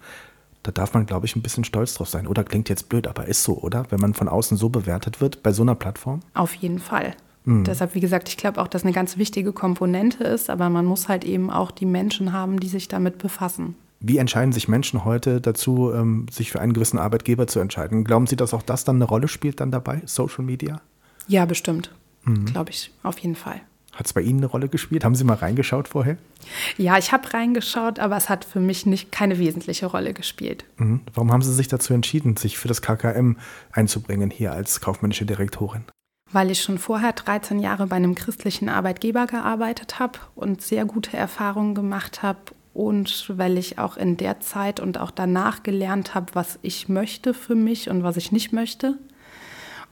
Da 0.64 0.72
darf 0.72 0.94
man, 0.94 1.06
glaube 1.06 1.26
ich, 1.26 1.36
ein 1.36 1.42
bisschen 1.42 1.64
stolz 1.64 1.94
drauf 1.94 2.10
sein. 2.10 2.28
Oder 2.28 2.44
klingt 2.44 2.70
jetzt 2.70 2.90
blöd, 2.90 3.08
aber 3.08 3.26
ist 3.28 3.44
so, 3.44 3.58
oder? 3.60 3.86
Wenn 3.90 4.00
man 4.00 4.14
von 4.14 4.28
außen 4.28 4.58
so 4.58 4.70
bewertet 4.70 5.22
wird 5.22 5.42
bei 5.42 5.52
so 5.52 5.62
einer 5.62 5.76
Plattform? 5.76 6.20
Auf 6.34 6.54
jeden 6.56 6.80
Fall. 6.80 7.16
Mhm. 7.46 7.64
Deshalb, 7.64 7.96
wie 7.96 8.00
gesagt, 8.00 8.30
ich 8.30 8.38
glaube 8.38 8.62
auch, 8.62 8.68
dass 8.68 8.84
eine 8.84 8.94
ganz 8.94 9.18
wichtige 9.18 9.54
Komponente 9.54 10.24
ist, 10.24 10.50
aber 10.50 10.70
man 10.70 10.86
muss 10.86 11.08
halt 11.08 11.24
eben 11.24 11.50
auch 11.50 11.72
die 11.72 11.86
Menschen 11.86 12.34
haben, 12.34 12.60
die 12.60 12.68
sich 12.68 12.88
damit 12.88 13.18
befassen. 13.18 13.76
Wie 14.02 14.18
entscheiden 14.18 14.54
sich 14.54 14.68
Menschen 14.68 15.04
heute 15.04 15.42
dazu, 15.42 15.92
ähm, 15.94 16.28
sich 16.32 16.52
für 16.52 16.62
einen 16.62 16.74
gewissen 16.74 17.00
Arbeitgeber 17.00 17.48
zu 17.48 17.60
entscheiden? 17.60 18.04
Glauben 18.04 18.28
Sie, 18.28 18.38
dass 18.38 18.54
auch 18.54 18.62
das 18.62 18.86
dann 18.86 18.96
eine 18.96 19.06
Rolle 19.06 19.28
spielt 19.28 19.60
dann 19.60 19.72
dabei, 19.72 20.02
Social 20.06 20.44
Media? 20.44 20.82
Ja, 21.28 21.46
bestimmt. 21.46 21.94
Mhm. 22.24 22.46
Glaube 22.46 22.72
ich, 22.72 22.94
auf 23.04 23.20
jeden 23.20 23.36
Fall. 23.36 23.62
Hat 24.00 24.06
es 24.06 24.14
bei 24.14 24.22
Ihnen 24.22 24.40
eine 24.40 24.46
Rolle 24.46 24.70
gespielt? 24.70 25.04
Haben 25.04 25.16
Sie 25.16 25.26
mal 25.26 25.34
reingeschaut 25.34 25.90
vorher? 25.90 26.16
Ja, 26.78 26.98
ich 26.98 27.12
habe 27.12 27.34
reingeschaut, 27.34 28.00
aber 28.00 28.16
es 28.16 28.30
hat 28.30 28.46
für 28.46 28.62
mich 28.62 28.86
nicht 28.86 29.12
keine 29.12 29.38
wesentliche 29.40 29.88
Rolle 29.88 30.14
gespielt. 30.14 30.64
Mhm. 30.78 31.02
Warum 31.14 31.34
haben 31.34 31.42
Sie 31.42 31.54
sich 31.54 31.68
dazu 31.68 31.94
entschieden, 31.94 32.38
sich 32.38 32.58
für 32.58 32.70
das 32.70 32.82
KKM 32.82 33.36
einzubringen 33.74 34.30
hier 34.30 34.54
als 34.54 34.80
kaufmännische 34.80 35.26
Direktorin? 35.26 35.84
Weil 36.32 36.50
ich 36.50 36.62
schon 36.62 36.78
vorher 36.78 37.12
13 37.12 37.60
Jahre 37.60 37.88
bei 37.88 37.98
einem 37.98 38.16
christlichen 38.16 38.70
Arbeitgeber 38.70 39.28
gearbeitet 39.28 40.00
habe 40.00 40.18
und 40.34 40.62
sehr 40.62 40.86
gute 40.86 41.18
Erfahrungen 41.18 41.76
gemacht 41.76 42.24
habe 42.24 42.40
und 42.74 43.26
weil 43.36 43.58
ich 43.58 43.80
auch 43.80 43.98
in 43.98 44.16
der 44.16 44.40
Zeit 44.40 44.80
und 44.80 44.98
auch 44.98 45.12
danach 45.12 45.62
gelernt 45.62 46.16
habe, 46.16 46.28
was 46.36 46.58
ich 46.62 46.88
möchte 46.88 47.34
für 47.34 47.56
mich 47.56 47.90
und 47.90 48.04
was 48.04 48.16
ich 48.16 48.32
nicht 48.32 48.54
möchte. 48.54 48.98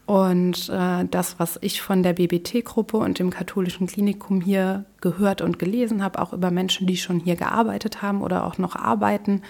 Und 0.07 0.69
äh, 0.69 1.05
das, 1.11 1.37
was 1.37 1.59
ich 1.59 1.81
von 1.81 2.01
der 2.01 2.13
BBT-Gruppe 2.13 2.95
und 2.95 3.19
dem 3.19 3.29
katholischen 3.29 3.87
Klinikum 3.87 4.39
hier 4.39 4.85
gehört 5.01 5.41
und 5.41 5.59
gelesen 5.59 6.01
habe, 6.01 6.21
auch 6.21 6.31
über 6.31 6.49
Menschen, 6.49 6.87
die 6.87 6.95
schon 6.95 7.19
hier 7.19 7.35
gearbeitet 7.35 8.01
haben 8.01 8.21
oder 8.21 8.45
auch 8.45 8.57
noch 8.57 8.77
arbeiten, 8.77 9.41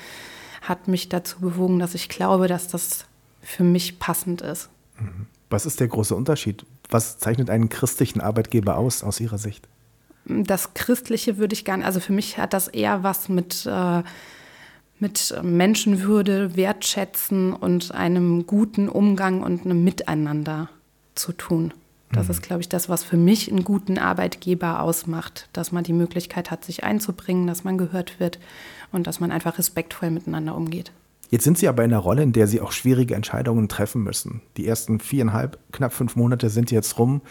hat 0.63 0.87
mich 0.87 1.09
dazu 1.09 1.41
bewogen, 1.41 1.77
dass 1.77 1.93
ich 1.93 2.09
glaube, 2.09 2.47
dass 2.47 2.67
das 2.67 3.05
für 3.39 3.63
mich 3.63 3.99
passend 3.99 4.41
ist. 4.41 4.69
Mhm. 4.99 5.27
Was 5.51 5.67
ist 5.67 5.79
der 5.79 5.89
große 5.89 6.15
Unterschied? 6.15 6.65
Was 6.89 7.19
zeichnet 7.19 7.51
einen 7.51 7.69
christlichen 7.69 8.19
Arbeitgeber 8.19 8.77
aus, 8.77 9.03
aus 9.03 9.19
Ihrer 9.19 9.37
Sicht? 9.37 9.67
Das 10.25 10.73
Christliche 10.73 11.37
würde 11.37 11.53
ich 11.53 11.65
gerne, 11.65 11.85
also 11.85 11.99
für 11.99 12.13
mich 12.13 12.39
hat 12.39 12.53
das 12.53 12.67
eher 12.67 13.03
was 13.03 13.29
mit 13.29 13.63
äh, 13.67 14.01
mit 14.99 15.33
Menschenwürde, 15.43 16.55
Wertschätzen 16.55 17.53
und 17.53 17.93
einem 17.93 18.45
guten 18.47 18.89
Umgang 18.89 19.43
und 19.43 19.65
einem 19.65 19.83
Miteinander 19.83 20.69
zu 21.15 21.31
tun. 21.33 21.73
Das 22.11 22.25
mhm. 22.25 22.31
ist, 22.31 22.41
glaube 22.41 22.61
ich, 22.61 22.69
das, 22.69 22.89
was 22.89 23.03
für 23.03 23.17
mich 23.17 23.51
einen 23.51 23.63
guten 23.63 23.97
Arbeitgeber 23.97 24.81
ausmacht, 24.81 25.49
dass 25.53 25.71
man 25.71 25.83
die 25.83 25.93
Möglichkeit 25.93 26.51
hat, 26.51 26.63
sich 26.63 26.83
einzubringen, 26.83 27.47
dass 27.47 27.63
man 27.63 27.77
gehört 27.77 28.19
wird 28.19 28.39
und 28.91 29.07
dass 29.07 29.19
man 29.19 29.31
einfach 29.31 29.57
respektvoll 29.57 30.09
miteinander 30.09 30.55
umgeht. 30.55 30.91
Jetzt 31.29 31.43
sind 31.43 31.57
Sie 31.57 31.67
aber 31.67 31.83
in 31.83 31.91
einer 31.91 32.01
Rolle, 32.01 32.23
in 32.23 32.31
der 32.31 32.47
Sie 32.47 32.61
auch 32.61 32.71
schwierige 32.71 33.15
Entscheidungen 33.15 33.67
treffen 33.67 34.03
müssen. 34.03 34.41
Die 34.55 34.65
ersten 34.65 35.01
viereinhalb, 35.01 35.59
knapp 35.73 35.91
fünf 35.91 36.15
Monate 36.15 36.49
sind 36.49 36.71
jetzt 36.71 36.97
rum. 36.97 37.21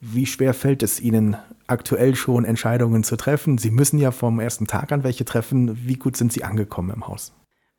Wie 0.00 0.26
schwer 0.26 0.54
fällt 0.54 0.82
es 0.82 1.00
Ihnen 1.00 1.36
aktuell 1.66 2.14
schon, 2.14 2.44
Entscheidungen 2.44 3.02
zu 3.02 3.16
treffen? 3.16 3.58
Sie 3.58 3.70
müssen 3.70 3.98
ja 3.98 4.10
vom 4.10 4.38
ersten 4.38 4.66
Tag 4.66 4.92
an 4.92 5.02
welche 5.02 5.24
treffen. 5.24 5.86
Wie 5.86 5.96
gut 5.96 6.16
sind 6.16 6.32
Sie 6.32 6.44
angekommen 6.44 6.90
im 6.90 7.08
Haus? 7.08 7.32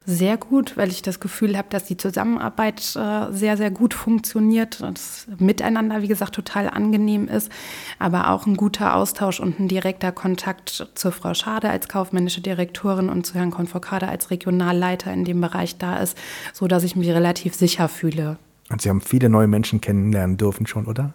Sehr 0.06 0.38
gut, 0.38 0.76
weil 0.76 0.90
ich 0.90 1.02
das 1.02 1.20
Gefühl 1.20 1.58
habe, 1.58 1.68
dass 1.70 1.84
die 1.84 1.98
Zusammenarbeit 1.98 2.96
äh, 2.96 3.32
sehr, 3.32 3.58
sehr 3.58 3.70
gut 3.70 3.94
funktioniert. 3.94 4.82
Das 4.82 5.28
Miteinander, 5.38 6.02
wie 6.02 6.08
gesagt, 6.08 6.34
total 6.36 6.70
angenehm 6.70 7.28
ist, 7.28 7.52
aber 8.00 8.30
auch 8.32 8.48
ein 8.48 8.56
guter 8.56 8.96
Austausch 8.96 9.40
und 9.40 9.60
ein 9.60 9.68
direkter 9.68 10.12
Kontakt 10.12 10.90
zur 10.96 11.12
Frau 11.12 11.34
Schade 11.34 11.70
als 11.70 11.90
kaufmännische 11.90 12.42
Direktorin 12.42 13.10
und 13.10 13.26
zu 13.26 13.36
Herrn 13.36 13.52
Konfokade 13.52 14.08
als 14.08 14.32
Regionalleiter 14.32 15.14
in 15.14 15.26
dem 15.26 15.42
Bereich 15.42 15.78
da 15.78 15.98
ist, 15.98 16.18
sodass 16.54 16.84
ich 16.84 16.96
mich 16.96 17.10
relativ 17.10 17.54
sicher 17.54 17.88
fühle. 17.88 18.38
Und 18.70 18.82
Sie 18.82 18.90
haben 18.90 19.02
viele 19.02 19.30
neue 19.30 19.48
Menschen 19.48 19.82
kennenlernen 19.82 20.38
dürfen 20.38 20.66
schon, 20.66 20.86
oder? 20.86 21.14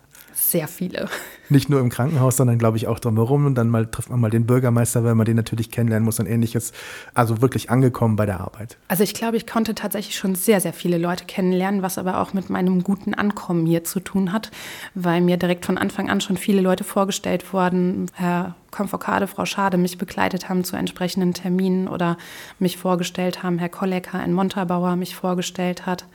Sehr 0.54 0.68
viele. 0.68 1.08
Nicht 1.48 1.68
nur 1.68 1.80
im 1.80 1.88
Krankenhaus, 1.88 2.36
sondern 2.36 2.58
glaube 2.58 2.76
ich 2.76 2.86
auch 2.86 3.00
drumherum. 3.00 3.44
Und 3.44 3.56
dann 3.56 3.68
mal 3.68 3.86
trifft 3.86 4.08
man 4.08 4.20
mal 4.20 4.30
den 4.30 4.46
Bürgermeister, 4.46 5.02
weil 5.02 5.16
man 5.16 5.26
den 5.26 5.34
natürlich 5.34 5.68
kennenlernen 5.72 6.04
muss 6.04 6.20
und 6.20 6.26
ähnliches. 6.26 6.72
Also 7.12 7.42
wirklich 7.42 7.70
angekommen 7.70 8.14
bei 8.14 8.24
der 8.24 8.38
Arbeit. 8.40 8.78
Also 8.86 9.02
ich 9.02 9.14
glaube, 9.14 9.36
ich 9.36 9.48
konnte 9.48 9.74
tatsächlich 9.74 10.16
schon 10.16 10.36
sehr, 10.36 10.60
sehr 10.60 10.72
viele 10.72 10.96
Leute 10.96 11.24
kennenlernen, 11.24 11.82
was 11.82 11.98
aber 11.98 12.20
auch 12.20 12.34
mit 12.34 12.50
meinem 12.50 12.84
guten 12.84 13.14
Ankommen 13.14 13.66
hier 13.66 13.82
zu 13.82 13.98
tun 13.98 14.32
hat, 14.32 14.52
weil 14.94 15.20
mir 15.20 15.38
direkt 15.38 15.66
von 15.66 15.76
Anfang 15.76 16.08
an 16.08 16.20
schon 16.20 16.36
viele 16.36 16.60
Leute 16.60 16.84
vorgestellt 16.84 17.52
wurden. 17.52 18.06
Herr 18.14 18.54
Konfokade, 18.70 19.26
Frau 19.26 19.44
Schade 19.44 19.76
mich 19.76 19.98
begleitet 19.98 20.48
haben 20.48 20.62
zu 20.62 20.76
entsprechenden 20.76 21.34
Terminen 21.34 21.88
oder 21.88 22.16
mich 22.60 22.76
vorgestellt 22.76 23.42
haben. 23.42 23.58
Herr 23.58 23.70
Kollecker 23.70 24.24
in 24.24 24.32
Montabaur 24.32 24.94
mich 24.94 25.16
vorgestellt 25.16 25.84
hat. 25.84 26.06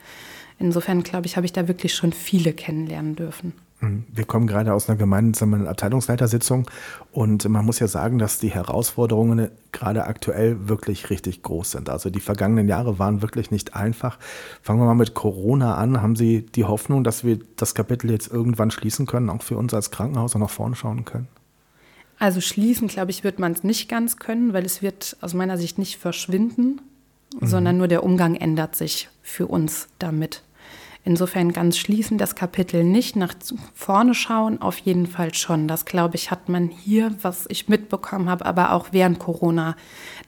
Insofern, 0.59 1.03
glaube 1.03 1.25
ich, 1.25 1.35
habe 1.35 1.45
ich 1.45 1.51
da 1.51 1.67
wirklich 1.67 1.93
schon 1.93 2.13
viele 2.13 2.53
kennenlernen 2.53 3.17
dürfen. 3.17 3.51
Mhm. 3.81 4.05
Wir 4.13 4.25
kommen 4.25 4.47
gerade 4.47 4.73
aus 4.73 4.89
einer 4.89 4.97
gemeinsamen 4.97 5.67
Abteilungsleitersitzung 5.67 6.69
und 7.11 7.47
man 7.47 7.65
muss 7.65 7.79
ja 7.79 7.87
sagen, 7.87 8.17
dass 8.17 8.39
die 8.39 8.49
Herausforderungen 8.49 9.49
gerade 9.71 10.05
aktuell 10.05 10.67
wirklich 10.67 11.09
richtig 11.09 11.43
groß 11.43 11.71
sind. 11.71 11.89
Also 11.89 12.09
die 12.09 12.19
vergangenen 12.19 12.67
Jahre 12.67 12.99
waren 12.99 13.21
wirklich 13.21 13.51
nicht 13.51 13.75
einfach. 13.75 14.19
Fangen 14.61 14.79
wir 14.79 14.85
mal 14.85 14.95
mit 14.95 15.13
Corona 15.13 15.75
an. 15.75 16.01
Haben 16.01 16.15
Sie 16.15 16.45
die 16.45 16.65
Hoffnung, 16.65 17.03
dass 17.03 17.23
wir 17.23 17.39
das 17.55 17.75
Kapitel 17.75 18.11
jetzt 18.11 18.31
irgendwann 18.31 18.71
schließen 18.71 19.05
können, 19.05 19.29
auch 19.29 19.43
für 19.43 19.57
uns 19.57 19.73
als 19.73 19.91
Krankenhaus 19.91 20.35
und 20.35 20.41
nach 20.41 20.49
vorne 20.49 20.75
schauen 20.75 21.05
können? 21.05 21.27
Also 22.17 22.41
schließen, 22.41 22.89
glaube 22.89 23.11
ich, 23.11 23.23
wird 23.23 23.39
man 23.39 23.53
es 23.53 23.63
nicht 23.63 23.87
ganz 23.87 24.17
können, 24.17 24.51
weil 24.51 24.65
es 24.65 24.81
wird 24.81 25.15
aus 25.21 25.33
meiner 25.33 25.57
Sicht 25.57 25.77
nicht 25.77 25.97
verschwinden, 25.97 26.81
mhm. 27.39 27.47
sondern 27.47 27.77
nur 27.77 27.87
der 27.87 28.03
Umgang 28.03 28.35
ändert 28.35 28.75
sich 28.75 29.09
für 29.21 29.47
uns 29.47 29.87
damit. 29.99 30.43
Insofern 31.05 31.53
ganz 31.53 31.77
schließen 31.77 32.17
das 32.17 32.35
Kapitel 32.35 32.83
nicht, 32.83 33.15
nach 33.15 33.33
vorne 33.73 34.13
schauen 34.13 34.61
auf 34.61 34.77
jeden 34.79 35.07
Fall 35.07 35.33
schon. 35.33 35.67
Das 35.67 35.85
glaube 35.85 36.15
ich, 36.15 36.29
hat 36.29 36.49
man 36.49 36.67
hier, 36.67 37.15
was 37.21 37.45
ich 37.49 37.69
mitbekommen 37.69 38.29
habe, 38.29 38.45
aber 38.45 38.73
auch 38.73 38.89
während 38.91 39.17
Corona 39.17 39.75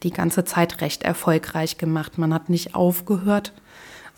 die 0.04 0.12
ganze 0.12 0.46
Zeit 0.46 0.82
recht 0.82 1.04
erfolgreich 1.04 1.78
gemacht. 1.78 2.18
Man 2.18 2.34
hat 2.34 2.50
nicht 2.50 2.74
aufgehört, 2.74 3.54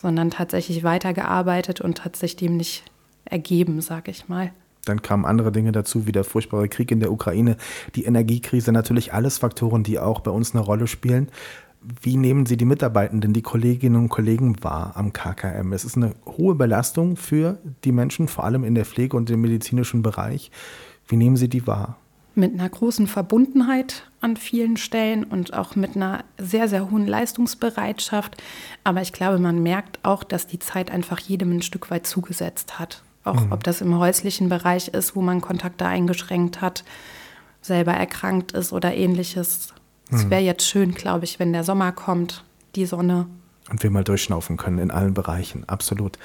sondern 0.00 0.30
tatsächlich 0.30 0.84
weitergearbeitet 0.84 1.80
und 1.80 2.04
hat 2.04 2.16
sich 2.16 2.36
dem 2.36 2.56
nicht 2.56 2.84
ergeben, 3.24 3.80
sage 3.80 4.10
ich 4.10 4.28
mal. 4.28 4.52
Dann 4.84 5.02
kamen 5.02 5.24
andere 5.24 5.50
Dinge 5.50 5.72
dazu, 5.72 6.06
wie 6.06 6.12
der 6.12 6.24
furchtbare 6.24 6.68
Krieg 6.68 6.90
in 6.90 7.00
der 7.00 7.10
Ukraine, 7.10 7.56
die 7.94 8.04
Energiekrise, 8.04 8.70
natürlich 8.70 9.12
alles 9.12 9.38
Faktoren, 9.38 9.82
die 9.82 9.98
auch 9.98 10.20
bei 10.20 10.30
uns 10.30 10.54
eine 10.54 10.62
Rolle 10.62 10.86
spielen. 10.86 11.28
Wie 12.00 12.16
nehmen 12.16 12.46
Sie 12.46 12.56
die 12.56 12.64
Mitarbeitenden, 12.64 13.34
die 13.34 13.42
Kolleginnen 13.42 13.96
und 13.96 14.08
Kollegen 14.08 14.62
wahr 14.64 14.92
am 14.94 15.12
KKM? 15.12 15.72
Es 15.72 15.84
ist 15.84 15.96
eine 15.96 16.14
hohe 16.26 16.54
Belastung 16.54 17.16
für 17.16 17.58
die 17.84 17.92
Menschen, 17.92 18.26
vor 18.28 18.44
allem 18.44 18.64
in 18.64 18.74
der 18.74 18.86
Pflege 18.86 19.16
und 19.16 19.28
im 19.28 19.42
medizinischen 19.42 20.02
Bereich. 20.02 20.50
Wie 21.06 21.16
nehmen 21.16 21.36
Sie 21.36 21.48
die 21.48 21.66
wahr? 21.66 21.98
Mit 22.34 22.54
einer 22.54 22.68
großen 22.68 23.06
Verbundenheit 23.06 24.10
an 24.20 24.36
vielen 24.36 24.76
Stellen 24.76 25.24
und 25.24 25.52
auch 25.52 25.76
mit 25.76 25.94
einer 25.94 26.24
sehr, 26.38 26.68
sehr 26.68 26.90
hohen 26.90 27.06
Leistungsbereitschaft. 27.06 28.42
Aber 28.82 29.02
ich 29.02 29.12
glaube, 29.12 29.38
man 29.38 29.62
merkt 29.62 29.98
auch, 30.02 30.24
dass 30.24 30.46
die 30.46 30.58
Zeit 30.58 30.90
einfach 30.90 31.18
jedem 31.18 31.52
ein 31.52 31.62
Stück 31.62 31.90
weit 31.90 32.06
zugesetzt 32.06 32.78
hat. 32.78 33.02
Auch 33.24 33.44
mhm. 33.44 33.52
ob 33.52 33.62
das 33.62 33.82
im 33.82 33.98
häuslichen 33.98 34.48
Bereich 34.48 34.88
ist, 34.88 35.14
wo 35.14 35.20
man 35.20 35.42
Kontakte 35.42 35.86
eingeschränkt 35.86 36.60
hat, 36.60 36.84
selber 37.60 37.92
erkrankt 37.92 38.52
ist 38.52 38.72
oder 38.72 38.94
ähnliches. 38.94 39.74
Es 40.10 40.24
mhm. 40.24 40.30
wäre 40.30 40.42
jetzt 40.42 40.66
schön, 40.66 40.94
glaube 40.94 41.24
ich, 41.24 41.38
wenn 41.38 41.52
der 41.52 41.64
Sommer 41.64 41.92
kommt, 41.92 42.44
die 42.74 42.86
Sonne. 42.86 43.26
Und 43.70 43.82
wir 43.82 43.90
mal 43.90 44.04
durchschnaufen 44.04 44.56
können 44.56 44.78
in 44.78 44.90
allen 44.90 45.14
Bereichen, 45.14 45.68
absolut. 45.68 46.18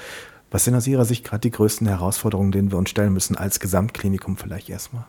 Was 0.50 0.64
sind 0.64 0.74
aus 0.74 0.86
Ihrer 0.86 1.04
Sicht 1.04 1.24
gerade 1.24 1.40
die 1.40 1.50
größten 1.50 1.86
Herausforderungen, 1.86 2.52
denen 2.52 2.70
wir 2.70 2.78
uns 2.78 2.90
stellen 2.90 3.12
müssen, 3.12 3.36
als 3.36 3.60
Gesamtklinikum 3.60 4.36
vielleicht 4.36 4.68
erstmal? 4.68 5.04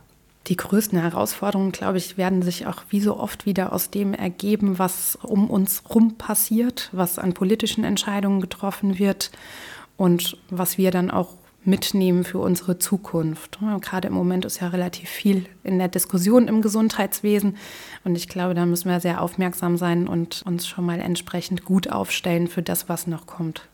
Die 0.48 0.56
größten 0.56 1.00
Herausforderungen, 1.00 1.72
glaube 1.72 1.98
ich, 1.98 2.18
werden 2.18 2.42
sich 2.42 2.66
auch 2.66 2.84
wie 2.90 3.02
so 3.02 3.20
oft 3.20 3.46
wieder 3.46 3.74
aus 3.74 3.92
dem 3.92 4.14
ergeben, 4.14 4.80
was 4.80 5.18
um 5.22 5.50
uns 5.50 5.84
rum 5.94 6.16
passiert, 6.18 6.90
was 6.94 7.20
an 7.20 7.34
politischen 7.34 7.84
Entscheidungen 7.84 8.42
getroffen 8.42 8.98
wird 8.98 9.32
und 9.98 10.38
was 10.50 10.78
wir 10.80 10.90
dann 10.90 11.12
auch 11.12 11.36
mitnehmen 11.64 12.24
für 12.24 12.40
unsere 12.40 12.80
Zukunft. 12.80 13.60
Gerade 13.82 14.08
im 14.08 14.14
Moment 14.14 14.46
ist 14.46 14.60
ja 14.60 14.70
relativ 14.70 15.10
viel 15.10 15.46
in 15.64 15.78
der 15.78 15.88
Diskussion 15.88 16.48
im 16.48 16.62
Gesundheitswesen 16.62 17.58
und 18.04 18.16
ich 18.16 18.28
glaube, 18.28 18.54
da 18.54 18.66
müssen 18.66 18.90
wir 18.90 19.00
sehr 19.00 19.22
aufmerksam 19.22 19.78
sein 19.78 20.08
und 20.08 20.42
uns 20.46 20.68
schon 20.68 20.86
mal 20.86 21.00
entsprechend 21.00 21.64
gut 21.64 21.92
aufstellen 21.92 22.48
für 22.48 22.62
das, 22.62 22.90
was 22.90 23.08
noch 23.08 23.28
kommt. 23.28 23.68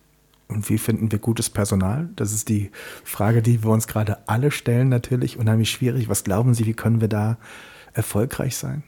Und 0.49 0.69
wie 0.69 0.77
finden 0.77 1.11
wir 1.11 1.19
gutes 1.19 1.49
Personal? 1.49 2.09
Das 2.15 2.31
ist 2.31 2.47
die 2.47 2.71
Frage, 3.03 3.41
die 3.41 3.63
wir 3.63 3.71
uns 3.71 3.87
gerade 3.87 4.17
alle 4.27 4.51
stellen, 4.51 4.87
natürlich 4.87 5.37
unheimlich 5.37 5.69
schwierig. 5.69 6.07
Was 6.07 6.23
glauben 6.23 6.53
Sie, 6.53 6.65
wie 6.65 6.73
können 6.73 7.01
wir 7.01 7.09
da 7.09 7.37
erfolgreich 7.93 8.55
sein? 8.55 8.83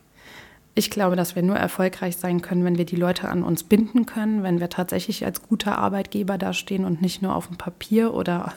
Ich 0.80 0.90
glaube, 0.90 1.18
dass 1.18 1.36
wir 1.36 1.44
nur 1.44 1.58
erfolgreich 1.58 2.16
sein 2.16 2.42
können, 2.42 2.64
wenn 2.64 2.78
wir 2.78 2.86
die 2.86 2.96
Leute 2.96 3.28
an 3.28 3.44
uns 3.44 3.64
binden 3.64 4.06
können, 4.06 4.44
wenn 4.44 4.62
wir 4.62 4.70
tatsächlich 4.70 5.26
als 5.26 5.44
guter 5.44 5.78
Arbeitgeber 5.78 6.38
dastehen 6.38 6.86
und 6.86 7.02
nicht 7.02 7.22
nur 7.22 7.36
auf 7.36 7.48
dem 7.48 7.58
Papier 7.58 8.14
oder 8.14 8.54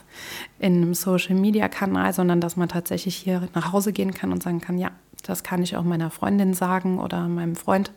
in 0.61 0.77
einem 0.77 0.95
Social-Media-Kanal, 0.95 2.13
sondern 2.13 2.41
dass 2.41 2.57
man 2.57 2.69
tatsächlich 2.69 3.17
hier 3.17 3.49
nach 3.57 3.73
Hause 3.73 3.93
gehen 3.93 4.15
kann 4.15 4.31
und 4.31 4.41
sagen 4.41 4.61
kann, 4.61 4.79
ja, 4.79 4.93
das 5.25 5.43
kann 5.43 5.65
ich 5.65 5.77
auch 5.77 5.83
meiner 5.83 6.11
Freundin 6.11 6.55
sagen 6.55 7.01
oder 7.01 7.27
meinem 7.27 7.57
Freund. 7.57 7.91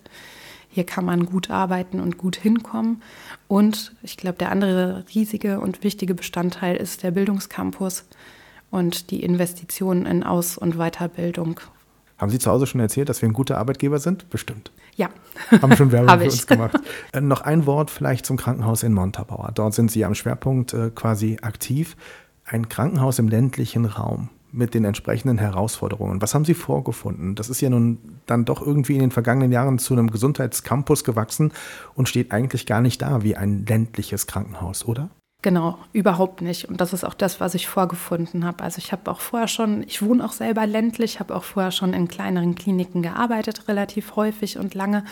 Hier 0.69 0.87
kann 0.87 1.05
man 1.05 1.27
gut 1.27 1.51
arbeiten 1.51 1.99
und 1.99 2.17
gut 2.17 2.35
hinkommen. 2.35 3.03
Und 3.47 3.93
ich 4.01 4.17
glaube, 4.17 4.39
der 4.39 4.51
andere 4.51 5.05
riesige 5.13 5.59
und 5.59 5.83
wichtige 5.83 6.15
Bestandteil 6.15 6.77
ist 6.77 7.03
der 7.03 7.11
Bildungscampus 7.11 8.05
und 8.71 9.11
die 9.11 9.21
Investitionen 9.21 10.07
in 10.07 10.23
Aus- 10.23 10.57
und 10.57 10.77
Weiterbildung, 10.77 11.59
haben 12.17 12.29
Sie 12.29 12.39
zu 12.39 12.49
Hause 12.49 12.65
schon 12.65 12.79
erzählt, 12.79 13.09
dass 13.09 13.21
wir 13.21 13.29
ein 13.29 13.33
guter 13.33 13.57
Arbeitgeber 13.57 13.99
sind? 13.99 14.29
Bestimmt. 14.29 14.71
Ja. 14.95 15.09
Haben 15.61 15.75
schon 15.75 15.91
Werbung 15.91 16.17
für 16.19 16.25
uns 16.25 16.47
gemacht. 16.47 16.79
Äh, 17.11 17.21
noch 17.21 17.41
ein 17.41 17.65
Wort 17.65 17.91
vielleicht 17.91 18.25
zum 18.25 18.37
Krankenhaus 18.37 18.83
in 18.83 18.93
Montabaur. 18.93 19.51
Dort 19.53 19.73
sind 19.73 19.91
Sie 19.91 20.05
am 20.05 20.15
Schwerpunkt 20.15 20.73
äh, 20.73 20.91
quasi 20.93 21.37
aktiv. 21.41 21.97
Ein 22.45 22.69
Krankenhaus 22.69 23.19
im 23.19 23.27
ländlichen 23.27 23.85
Raum 23.85 24.29
mit 24.55 24.73
den 24.73 24.85
entsprechenden 24.85 25.37
Herausforderungen. 25.37 26.21
Was 26.21 26.33
haben 26.33 26.45
Sie 26.45 26.53
vorgefunden? 26.53 27.35
Das 27.35 27.49
ist 27.49 27.59
ja 27.59 27.69
nun 27.69 27.97
dann 28.25 28.45
doch 28.45 28.65
irgendwie 28.65 28.93
in 28.93 29.01
den 29.01 29.11
vergangenen 29.11 29.51
Jahren 29.51 29.79
zu 29.79 29.93
einem 29.93 30.09
Gesundheitscampus 30.09 31.03
gewachsen 31.03 31.51
und 31.93 32.07
steht 32.07 32.31
eigentlich 32.31 32.65
gar 32.65 32.79
nicht 32.79 33.01
da 33.01 33.23
wie 33.23 33.35
ein 33.35 33.65
ländliches 33.65 34.27
Krankenhaus, 34.27 34.85
oder? 34.85 35.09
Genau, 35.45 35.77
überhaupt 35.93 36.41
nicht. 36.41 36.65
Und 36.65 36.81
das 36.81 36.91
ist 36.91 37.03
auch 37.03 37.13
das, 37.13 37.39
was 37.39 37.53
ich 37.53 37.67
vorgefunden 37.67 38.45
habe. 38.45 38.63
Also 38.63 38.79
ich 38.79 38.91
habe 38.91 39.11
auch 39.11 39.19
vorher 39.19 39.47
schon, 39.47 39.83
ich 39.83 40.01
wohne 40.01 40.25
auch 40.25 40.31
selber 40.31 40.65
ländlich, 40.65 41.19
habe 41.19 41.35
auch 41.35 41.43
vorher 41.43 41.69
schon 41.69 41.93
in 41.93 42.07
kleineren 42.07 42.55
Kliniken 42.55 43.03
gearbeitet, 43.03 43.67
relativ 43.67 44.15
häufig 44.15 44.57
und 44.57 44.73
lange. 44.73 45.05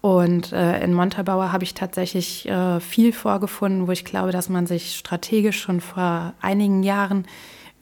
Und 0.00 0.52
äh, 0.52 0.80
in 0.84 0.94
Montabaur 0.94 1.50
habe 1.50 1.64
ich 1.64 1.74
tatsächlich 1.74 2.48
äh, 2.48 2.78
viel 2.78 3.12
vorgefunden, 3.12 3.88
wo 3.88 3.90
ich 3.90 4.04
glaube, 4.04 4.30
dass 4.30 4.48
man 4.48 4.68
sich 4.68 4.94
strategisch 4.94 5.60
schon 5.60 5.80
vor 5.80 6.34
einigen 6.40 6.84
Jahren 6.84 7.26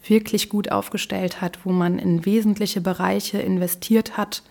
wirklich 0.02 0.48
gut 0.48 0.72
aufgestellt 0.72 1.42
hat, 1.42 1.58
wo 1.66 1.72
man 1.72 1.98
in 1.98 2.24
wesentliche 2.24 2.80
Bereiche 2.80 3.36
investiert 3.36 4.16
hat 4.16 4.42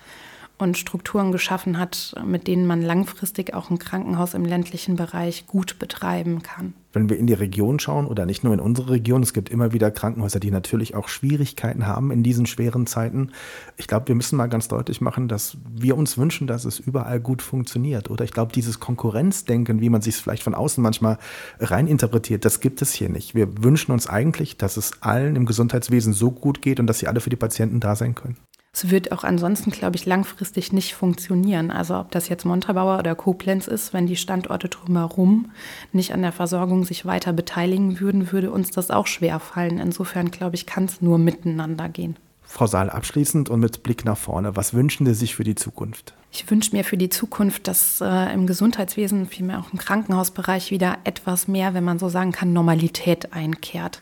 und 0.59 0.77
Strukturen 0.77 1.31
geschaffen 1.31 1.79
hat, 1.79 2.13
mit 2.23 2.45
denen 2.45 2.67
man 2.67 2.83
langfristig 2.83 3.55
auch 3.55 3.71
ein 3.71 3.79
Krankenhaus 3.79 4.35
im 4.35 4.45
ländlichen 4.45 4.95
Bereich 4.95 5.47
gut 5.47 5.79
betreiben 5.79 6.43
kann. 6.43 6.75
Wenn 6.93 7.09
wir 7.09 7.17
in 7.17 7.27
die 7.27 7.33
Region 7.33 7.79
schauen 7.79 8.05
oder 8.05 8.25
nicht 8.25 8.43
nur 8.43 8.53
in 8.53 8.59
unsere 8.59 8.91
Region, 8.91 9.23
es 9.23 9.33
gibt 9.33 9.49
immer 9.49 9.71
wieder 9.71 9.91
Krankenhäuser, 9.91 10.39
die 10.39 10.51
natürlich 10.51 10.95
auch 10.95 11.07
Schwierigkeiten 11.07 11.87
haben 11.87 12.11
in 12.11 12.23
diesen 12.23 12.45
schweren 12.45 12.87
Zeiten. 12.87 13.31
Ich 13.77 13.87
glaube, 13.87 14.09
wir 14.09 14.15
müssen 14.15 14.35
mal 14.35 14.47
ganz 14.47 14.67
deutlich 14.67 15.01
machen, 15.01 15.27
dass 15.27 15.57
wir 15.73 15.97
uns 15.97 16.17
wünschen, 16.17 16.47
dass 16.47 16.65
es 16.65 16.79
überall 16.79 17.19
gut 17.19 17.41
funktioniert. 17.41 18.09
Oder 18.09 18.25
ich 18.25 18.31
glaube, 18.31 18.51
dieses 18.51 18.79
Konkurrenzdenken, 18.79 19.81
wie 19.81 19.89
man 19.89 20.01
sich 20.01 20.15
es 20.15 20.21
vielleicht 20.21 20.43
von 20.43 20.55
außen 20.55 20.81
manchmal 20.81 21.17
reininterpretiert, 21.59 22.43
das 22.45 22.59
gibt 22.59 22.81
es 22.81 22.93
hier 22.93 23.09
nicht. 23.09 23.35
Wir 23.35 23.63
wünschen 23.63 23.91
uns 23.91 24.07
eigentlich, 24.07 24.57
dass 24.57 24.77
es 24.77 25.01
allen 25.01 25.35
im 25.35 25.45
Gesundheitswesen 25.45 26.13
so 26.13 26.31
gut 26.31 26.61
geht 26.61 26.79
und 26.79 26.87
dass 26.87 26.99
sie 26.99 27.07
alle 27.07 27.21
für 27.21 27.29
die 27.29 27.35
Patienten 27.35 27.79
da 27.79 27.95
sein 27.95 28.15
können. 28.15 28.37
Es 28.73 28.89
wird 28.89 29.11
auch 29.11 29.25
ansonsten, 29.25 29.69
glaube 29.71 29.97
ich, 29.97 30.05
langfristig 30.05 30.71
nicht 30.71 30.95
funktionieren. 30.95 31.71
Also 31.71 31.97
ob 31.97 32.11
das 32.11 32.29
jetzt 32.29 32.45
Montabaur 32.45 32.99
oder 32.99 33.15
Koblenz 33.15 33.67
ist, 33.67 33.93
wenn 33.93 34.07
die 34.07 34.15
Standorte 34.15 34.69
drumherum 34.69 35.51
nicht 35.91 36.13
an 36.13 36.21
der 36.21 36.31
Versorgung 36.31 36.85
sich 36.85 37.05
weiter 37.05 37.33
beteiligen 37.33 37.99
würden, 37.99 38.31
würde 38.31 38.49
uns 38.49 38.71
das 38.71 38.89
auch 38.89 39.07
schwer 39.07 39.39
fallen. 39.41 39.77
Insofern, 39.77 40.31
glaube 40.31 40.55
ich, 40.55 40.65
kann 40.65 40.85
es 40.85 41.01
nur 41.01 41.17
miteinander 41.17 41.89
gehen. 41.89 42.15
Frau 42.43 42.65
Saal, 42.65 42.89
abschließend 42.89 43.49
und 43.49 43.59
mit 43.59 43.83
Blick 43.83 44.03
nach 44.03 44.17
vorne, 44.17 44.55
was 44.55 44.73
wünschen 44.73 45.05
Sie 45.05 45.13
sich 45.13 45.35
für 45.35 45.43
die 45.43 45.55
Zukunft? 45.55 46.13
Ich 46.31 46.49
wünsche 46.49 46.75
mir 46.75 46.83
für 46.83 46.97
die 46.97 47.09
Zukunft, 47.09 47.67
dass 47.67 48.01
äh, 48.01 48.33
im 48.33 48.47
Gesundheitswesen, 48.47 49.27
vielmehr 49.27 49.59
auch 49.59 49.71
im 49.71 49.79
Krankenhausbereich 49.79 50.71
wieder 50.71 50.97
etwas 51.03 51.47
mehr, 51.47 51.73
wenn 51.73 51.83
man 51.83 51.99
so 51.99 52.09
sagen 52.09 52.31
kann, 52.31 52.53
Normalität 52.53 53.33
einkehrt 53.33 54.01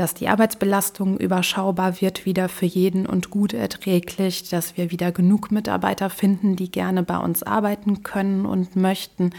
dass 0.00 0.14
die 0.14 0.28
Arbeitsbelastung 0.28 1.18
überschaubar 1.18 2.00
wird 2.00 2.24
wieder 2.24 2.48
für 2.48 2.64
jeden 2.64 3.04
und 3.04 3.28
gut 3.28 3.52
erträglich, 3.52 4.48
dass 4.48 4.78
wir 4.78 4.90
wieder 4.90 5.12
genug 5.12 5.52
Mitarbeiter 5.52 6.08
finden, 6.08 6.56
die 6.56 6.70
gerne 6.70 7.02
bei 7.02 7.18
uns 7.18 7.42
arbeiten 7.42 8.02
können 8.02 8.46
und 8.46 8.76
möchten 8.76 9.32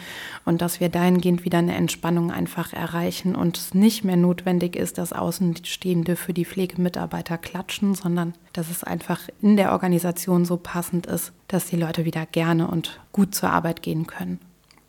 und 0.46 0.62
dass 0.62 0.80
wir 0.80 0.90
dahingehend 0.90 1.46
wieder 1.46 1.58
eine 1.58 1.74
Entspannung 1.74 2.30
einfach 2.30 2.74
erreichen 2.74 3.34
und 3.34 3.58
es 3.58 3.74
nicht 3.74 4.04
mehr 4.04 4.18
notwendig 4.18 4.76
ist, 4.76 5.00
dass 5.00 5.14
Außenstehende 5.14 6.16
für 6.16 6.32
die 6.32 6.46
Pflegemitarbeiter 6.46 7.40
klatschen, 7.40 7.96
sondern 7.96 8.36
dass 8.54 8.70
es 8.70 8.84
einfach 8.84 9.22
in 9.42 9.58
der 9.58 9.72
Organisation 9.72 10.46
so 10.46 10.58
passend 10.58 11.08
ist, 11.08 11.32
dass 11.48 11.66
die 11.66 11.78
Leute 11.78 12.06
wieder 12.06 12.28
gerne 12.28 12.68
und 12.68 13.00
gut 13.14 13.34
zur 13.34 13.50
Arbeit 13.50 13.82
gehen 13.82 14.06
können. 14.06 14.40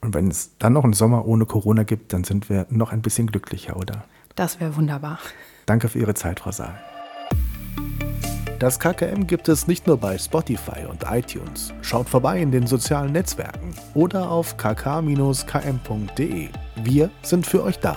Und 0.03 0.13
wenn 0.13 0.29
es 0.29 0.51
dann 0.59 0.75
noch 0.75 0.85
einen 0.85 0.93
Sommer 0.93 1.27
ohne 1.27 1.47
Corona 1.47 1.85
gibt, 1.85 2.13
dann 2.13 2.25
sind 2.25 2.51
wir 2.51 2.67
noch 2.69 2.93
ein 2.93 3.01
bisschen 3.01 3.29
glücklicher, 3.29 3.79
oder? 3.79 4.05
Das 4.35 4.61
wäre 4.61 4.77
wunderbar. 4.77 5.19
Danke 5.67 5.89
für 5.89 5.99
Ihre 5.99 6.15
Zeit, 6.15 6.41
Frau 6.41 6.51
Saal. 6.53 6.79
Das 8.59 8.79
KKM 8.79 9.27
gibt 9.27 9.49
es 9.49 9.67
nicht 9.67 9.89
nur 9.89 9.97
bei 9.97 10.17
Spotify 10.17 10.87
und 10.89 11.03
iTunes. 11.11 11.75
Schaut 11.83 12.09
vorbei 12.09 12.41
in 12.41 12.53
den 12.53 12.69
sozialen 12.69 13.11
Netzwerken 13.11 13.75
oder 13.95 14.31
auf 14.31 14.57
kk-km.de. 14.57 16.49
Wir 16.77 17.11
sind 17.23 17.45
für 17.45 17.65
euch 17.65 17.81
da. 17.81 17.97